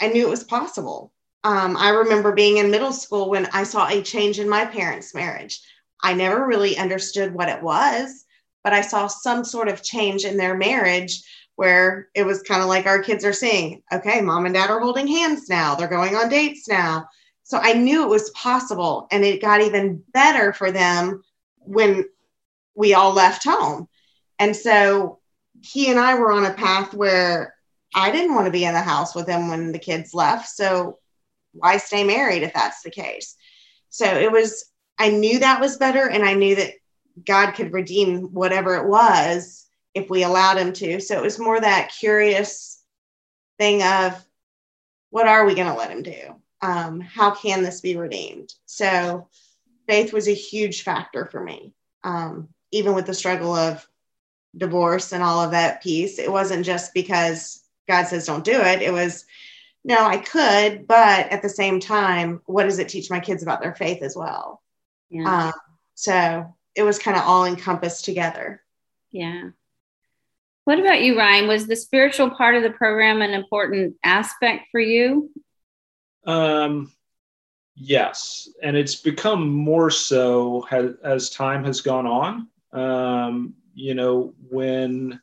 [0.00, 1.12] I knew it was possible.
[1.42, 5.14] Um, I remember being in middle school when I saw a change in my parents'
[5.14, 5.60] marriage.
[6.02, 8.24] I never really understood what it was,
[8.62, 11.22] but I saw some sort of change in their marriage
[11.56, 14.80] where it was kind of like our kids are seeing, okay, mom and dad are
[14.80, 17.06] holding hands now, they're going on dates now.
[17.42, 21.22] So I knew it was possible, and it got even better for them
[21.58, 22.04] when
[22.74, 23.88] we all left home.
[24.38, 25.18] And so
[25.60, 27.54] he and I were on a path where
[27.94, 30.48] I didn't want to be in the house with him when the kids left.
[30.48, 30.99] So
[31.52, 33.36] why stay married if that's the case?
[33.88, 36.08] So it was, I knew that was better.
[36.08, 36.74] And I knew that
[37.24, 41.00] God could redeem whatever it was if we allowed him to.
[41.00, 42.82] So it was more that curious
[43.58, 44.24] thing of
[45.10, 46.36] what are we going to let him do?
[46.62, 48.52] Um, how can this be redeemed?
[48.66, 49.28] So
[49.88, 51.74] faith was a huge factor for me.
[52.04, 53.86] Um, even with the struggle of
[54.56, 58.82] divorce and all of that piece, it wasn't just because God says don't do it.
[58.82, 59.24] It was,
[59.84, 63.60] no, I could, but at the same time, what does it teach my kids about
[63.62, 64.62] their faith as well?
[65.08, 65.46] Yeah.
[65.46, 65.52] Um,
[65.94, 68.62] so it was kind of all encompassed together.
[69.10, 69.50] Yeah.
[70.64, 71.48] What about you, Ryan?
[71.48, 75.30] Was the spiritual part of the program an important aspect for you?
[76.26, 76.92] Um,
[77.74, 82.48] yes, and it's become more so has, as time has gone on.
[82.72, 85.20] Um, you know, when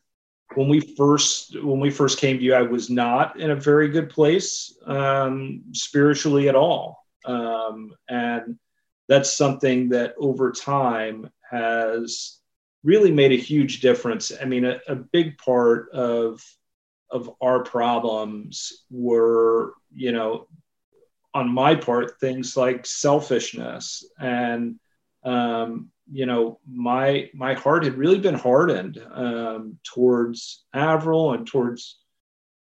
[0.56, 3.90] when we first when we first came to you, I was not in a very
[3.90, 8.58] good place um, spiritually at all, um, and
[9.08, 12.40] that's something that over time has
[12.84, 14.32] really made a huge difference.
[14.40, 16.44] I mean, a, a big part of
[17.10, 20.48] of our problems were, you know,
[21.34, 24.80] on my part, things like selfishness and
[25.24, 32.00] um, you know, my my heart had really been hardened um, towards Avril and towards,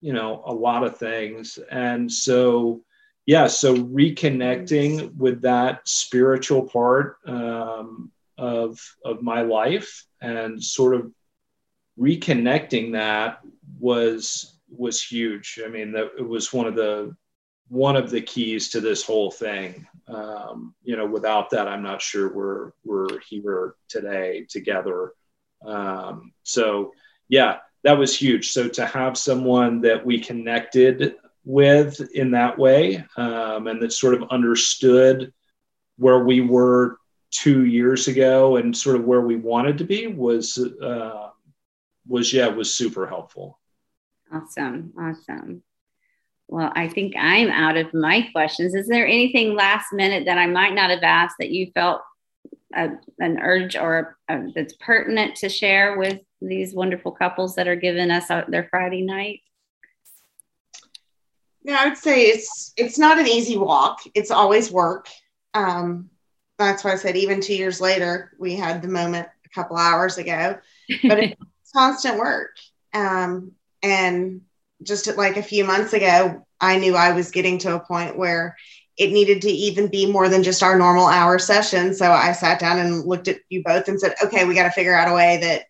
[0.00, 1.58] you know, a lot of things.
[1.70, 2.82] And so,
[3.24, 11.12] yeah, so reconnecting with that spiritual part um, of of my life and sort of
[11.98, 13.40] reconnecting that
[13.78, 15.60] was was huge.
[15.64, 17.14] I mean, that it was one of the
[17.68, 19.86] one of the keys to this whole thing.
[20.08, 25.12] Um, you know, without that, I'm not sure we're we're here today together.
[25.64, 26.92] Um, so
[27.28, 28.50] yeah, that was huge.
[28.50, 34.14] So to have someone that we connected with in that way, um, and that sort
[34.14, 35.32] of understood
[35.96, 36.98] where we were
[37.30, 41.30] two years ago and sort of where we wanted to be was uh,
[42.06, 43.58] was yeah was super helpful.
[44.32, 45.62] Awesome, awesome.
[46.48, 48.74] Well, I think I'm out of my questions.
[48.74, 52.02] Is there anything last minute that I might not have asked that you felt
[52.74, 57.76] a, an urge or a, that's pertinent to share with these wonderful couples that are
[57.76, 59.40] giving us their Friday night?
[61.64, 63.98] Yeah, I would say it's it's not an easy walk.
[64.14, 65.08] It's always work.
[65.52, 66.10] Um,
[66.58, 70.16] that's why I said even two years later, we had the moment a couple hours
[70.16, 70.58] ago,
[71.02, 71.40] but it's
[71.74, 72.56] constant work.
[72.94, 74.42] Um, and
[74.82, 78.56] just like a few months ago, I knew I was getting to a point where
[78.96, 81.94] it needed to even be more than just our normal hour session.
[81.94, 84.70] So I sat down and looked at you both and said, okay, we got to
[84.70, 85.64] figure out a way that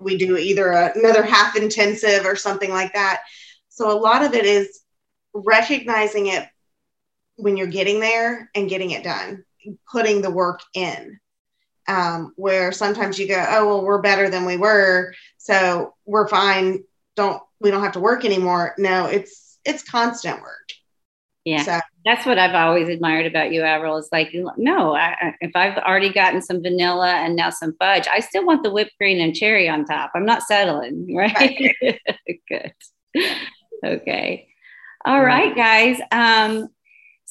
[0.00, 3.22] we do either a, another half intensive or something like that.
[3.68, 4.80] So a lot of it is
[5.32, 6.48] recognizing it
[7.36, 9.44] when you're getting there and getting it done,
[9.90, 11.18] putting the work in.
[11.86, 15.14] Um, where sometimes you go, oh, well, we're better than we were.
[15.38, 16.84] So we're fine.
[17.16, 18.74] Don't we don't have to work anymore.
[18.78, 20.68] No, it's it's constant work.
[21.44, 21.62] Yeah.
[21.62, 21.80] So.
[22.04, 23.96] That's what I've always admired about you, Avril.
[23.96, 28.20] Is like, no, I, if I've already gotten some vanilla and now some fudge, I
[28.20, 30.12] still want the whipped cream and cherry on top.
[30.14, 31.74] I'm not settling, right?
[32.48, 32.72] Good.
[33.84, 34.48] Okay.
[35.04, 36.00] All right, guys.
[36.10, 36.68] Um,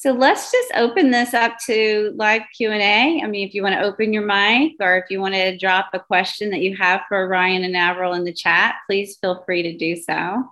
[0.00, 3.20] so let's just open this up to live Q&A.
[3.20, 5.90] I mean, if you want to open your mic or if you want to drop
[5.92, 9.64] a question that you have for Ryan and Avril in the chat, please feel free
[9.64, 10.44] to do so.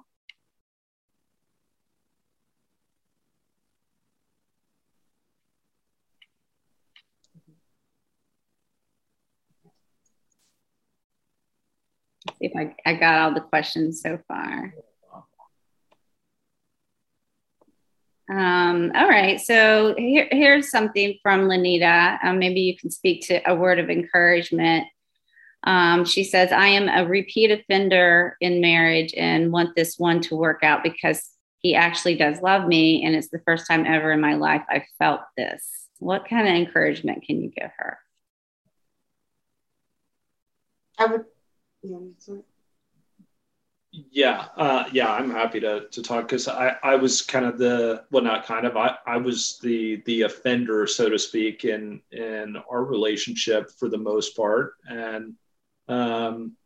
[12.31, 14.75] see if I, I got all the questions so far.
[18.29, 19.41] Um, all right.
[19.41, 22.19] So here, here's something from Lanita.
[22.23, 24.87] Um, maybe you can speak to a word of encouragement.
[25.65, 30.37] Um, she says, I am a repeat offender in marriage and want this one to
[30.37, 33.05] work out because he actually does love me.
[33.05, 35.89] And it's the first time ever in my life I felt this.
[35.99, 37.99] What kind of encouragement can you give her?
[40.99, 41.25] I would.
[41.83, 41.99] Yeah,
[44.57, 48.23] uh, yeah, I'm happy to to talk because I I was kind of the well
[48.23, 52.85] not kind of I I was the the offender so to speak in in our
[52.85, 54.75] relationship for the most part.
[54.89, 55.35] And
[55.89, 56.57] um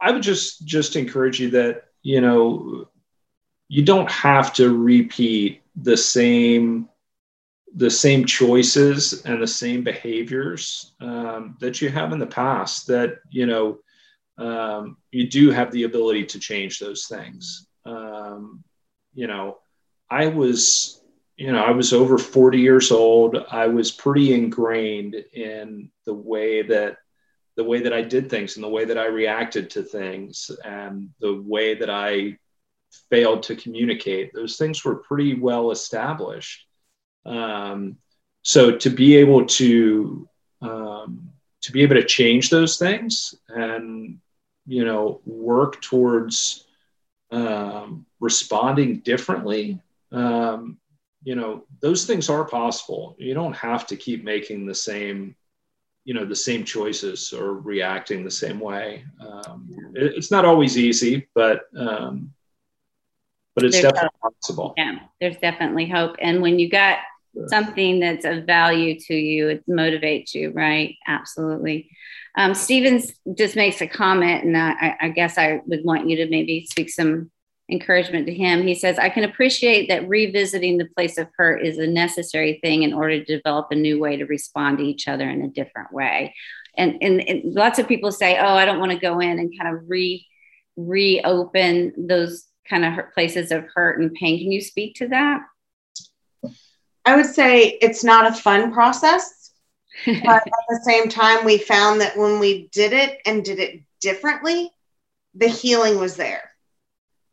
[0.00, 2.88] I would just just encourage you that you know
[3.68, 6.88] you don't have to repeat the same
[7.74, 13.18] the same choices and the same behaviors um, that you have in the past that
[13.30, 13.78] you know
[14.38, 17.66] um, you do have the ability to change those things.
[17.84, 18.64] Um,
[19.16, 19.58] you know
[20.08, 21.00] i was
[21.36, 23.36] you know i was over 40 years old.
[23.50, 26.98] I was pretty ingrained in the way that
[27.56, 31.10] the way that i did things and the way that i reacted to things and
[31.18, 32.38] the way that i
[33.10, 34.32] failed to communicate.
[34.32, 36.66] Those things were pretty well established.
[37.26, 37.96] Um,
[38.42, 40.28] so to be able to
[40.62, 41.30] um,
[41.62, 44.20] to be able to change those things and
[44.66, 46.64] you know work towards
[47.30, 49.80] um, responding differently,
[50.12, 50.78] um,
[51.22, 53.16] you know those things are possible.
[53.18, 55.34] You don't have to keep making the same
[56.04, 59.04] you know the same choices or reacting the same way.
[59.20, 62.32] Um, it, it's not always easy, but um,
[63.54, 64.34] but it's there's definitely hope.
[64.40, 64.74] possible.
[64.76, 66.14] Yeah, there's definitely hope.
[66.20, 66.98] And when you got
[67.48, 70.96] something that's of value to you, it motivates you, right?
[71.06, 71.90] Absolutely.
[72.36, 76.28] Um, Stevens just makes a comment, and I, I guess I would want you to
[76.28, 77.30] maybe speak some
[77.70, 78.66] encouragement to him.
[78.66, 82.82] He says, I can appreciate that revisiting the place of hurt is a necessary thing
[82.82, 85.92] in order to develop a new way to respond to each other in a different
[85.92, 86.34] way.
[86.76, 89.58] And, and, and lots of people say, oh, I don't want to go in and
[89.58, 90.26] kind of re
[90.76, 94.38] reopen those kind of places of hurt and pain.
[94.38, 95.40] Can you speak to that?
[97.06, 99.45] I would say it's not a fun process.
[100.04, 103.82] But at the same time, we found that when we did it and did it
[104.00, 104.70] differently,
[105.34, 106.50] the healing was there.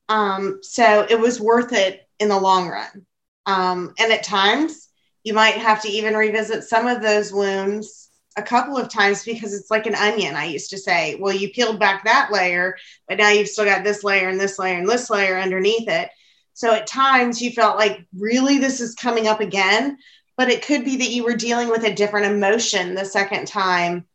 [0.10, 3.06] Um, so it was worth it in the long run.
[3.46, 4.90] Um, and at times,
[5.24, 9.54] you might have to even revisit some of those wounds a couple of times because
[9.54, 10.36] it's like an onion.
[10.36, 12.76] I used to say, well, you peeled back that layer,
[13.08, 16.10] but now you've still got this layer and this layer and this layer underneath it.
[16.54, 19.98] So at times you felt like, really, this is coming up again.
[20.36, 24.08] But it could be that you were dealing with a different emotion the second time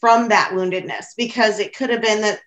[0.00, 2.40] from that woundedness, because it could have been that,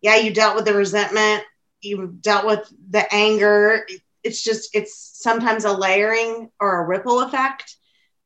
[0.00, 1.44] yeah, you dealt with the resentment,
[1.80, 3.86] you dealt with the anger.
[4.24, 7.76] It's just, it's sometimes a layering or a ripple effect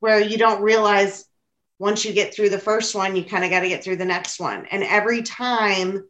[0.00, 1.26] where you don't realize
[1.78, 4.04] once you get through the first one, you kind of got to get through the
[4.04, 4.64] next one.
[4.66, 6.04] And every time,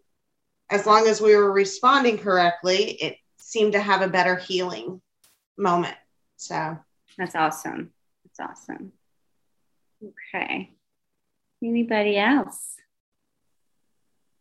[0.71, 5.01] as long as we were responding correctly, it seemed to have a better healing
[5.57, 5.97] moment.
[6.37, 6.79] So
[7.17, 7.94] that's awesome.
[8.39, 8.93] That's awesome.
[10.35, 10.71] Okay.
[11.63, 12.75] Anybody else?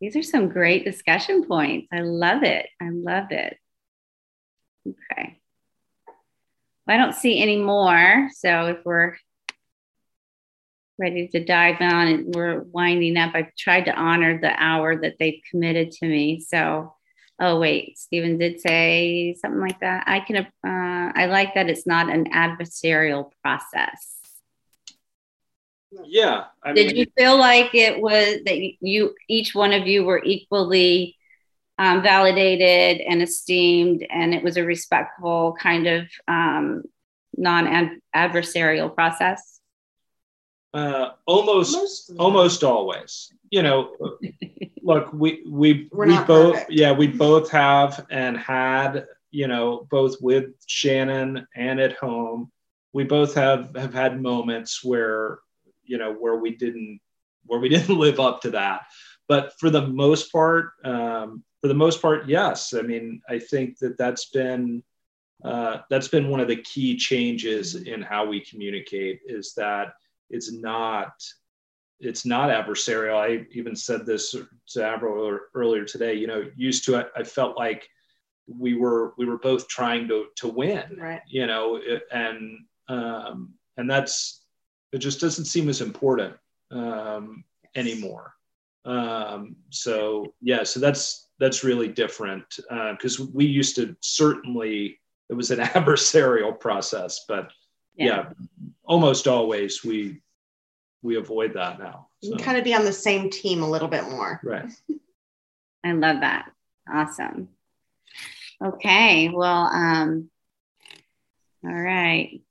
[0.02, 1.88] These are some great discussion points.
[1.94, 2.68] I love it.
[2.82, 3.58] I love it.
[4.88, 5.40] Okay.
[6.86, 8.30] Well, I don't see any more.
[8.34, 9.16] So if we're
[11.00, 15.16] ready to dive on and we're winding up, I've tried to honor the hour that
[15.20, 16.42] they've committed to me.
[16.42, 16.94] So
[17.40, 20.04] Oh wait, Stephen did say something like that.
[20.08, 20.38] I can.
[20.38, 24.20] Uh, I like that it's not an adversarial process.
[26.06, 26.46] Yeah.
[26.64, 30.22] I did mean, you feel like it was that you each one of you were
[30.24, 31.18] equally
[31.78, 36.84] um, validated and esteemed, and it was a respectful kind of um,
[37.38, 39.60] non-adversarial process?
[40.74, 43.32] Uh, almost, almost always.
[43.52, 43.96] You know,
[44.82, 46.72] look, we we We're we both perfect.
[46.72, 52.52] yeah we both have and had you know both with Shanon and at home.
[52.92, 55.40] We both have have had moments where
[55.84, 57.00] you know where we didn't
[57.46, 58.82] where we didn't live up to that.
[59.28, 62.74] But for the most part, um, for the most part, yes.
[62.74, 64.84] I mean, I think that that's been
[65.44, 69.94] uh, that's been one of the key changes in how we communicate is that
[70.30, 71.14] it's not
[72.00, 73.16] it's not adversarial.
[73.16, 74.36] I even said this
[74.70, 76.14] to Avril earlier today.
[76.16, 77.88] You know, used to it, I felt like
[78.48, 80.98] we were we were both trying to to win.
[81.00, 81.22] Right.
[81.28, 81.80] You know,
[82.12, 82.60] and
[82.90, 84.44] um, and that's
[84.92, 85.00] it.
[85.00, 86.36] Just doesn't seem as important
[86.72, 87.44] um,
[87.76, 88.34] anymore.
[88.86, 92.46] Um, so yeah, so that's that's really different
[92.92, 95.00] because uh, we used to certainly
[95.30, 97.26] it was an adversarial process.
[97.28, 97.52] But
[97.96, 98.06] yeah.
[98.06, 98.24] yeah,
[98.94, 100.22] almost always we
[101.02, 102.08] we avoid that now.
[102.22, 102.30] So.
[102.30, 104.40] You can kind of be on the same team a little bit more.
[104.44, 104.72] Right.
[105.84, 106.52] I love that.
[106.88, 107.50] Awesome.
[108.64, 109.30] Okay.
[109.30, 110.30] Well, um,
[111.66, 112.42] all right.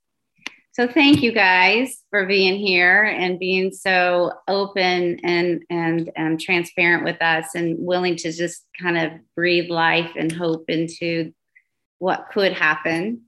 [0.73, 7.05] So thank you guys for being here and being so open and and and transparent
[7.05, 11.31] with us and willing to just kind of breathe life and hope into
[11.99, 13.21] what could happen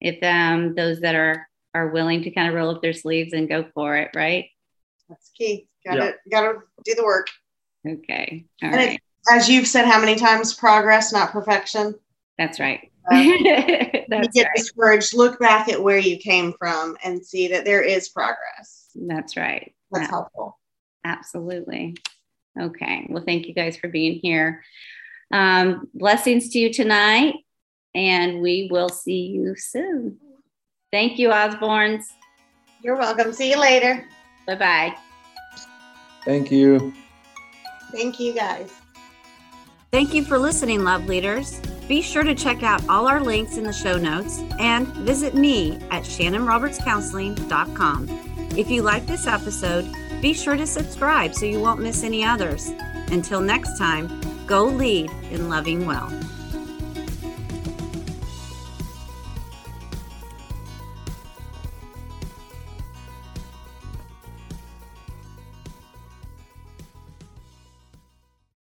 [0.00, 3.48] if um, those that are are willing to kind of roll up their sleeves and
[3.48, 4.46] go for it, right?
[5.08, 5.68] That's key.
[5.84, 7.28] Got to got to do the work.
[7.86, 8.46] Okay.
[8.62, 9.00] All and right.
[9.30, 11.94] as you've said, how many times progress, not perfection.
[12.38, 12.90] That's right.
[13.10, 14.56] That's you get right.
[14.56, 15.14] discouraged.
[15.14, 18.90] Look back at where you came from and see that there is progress.
[18.94, 19.74] That's right.
[19.90, 20.10] That's yeah.
[20.10, 20.58] helpful.
[21.04, 21.96] Absolutely.
[22.58, 23.06] Okay.
[23.08, 24.62] Well, thank you guys for being here.
[25.32, 27.34] Um, blessings to you tonight,
[27.94, 30.18] and we will see you soon.
[30.92, 32.12] Thank you, Osborns.
[32.82, 33.32] You're welcome.
[33.32, 34.06] See you later.
[34.46, 34.94] Bye bye.
[36.24, 36.92] Thank you.
[37.90, 38.72] Thank you, guys.
[39.90, 41.60] Thank you for listening, love leaders.
[41.88, 45.74] Be sure to check out all our links in the show notes and visit me
[45.90, 48.08] at shanonrobertscounseling.com.
[48.56, 49.90] If you like this episode,
[50.20, 52.70] be sure to subscribe so you won't miss any others.
[53.10, 56.08] Until next time, go lead in loving well.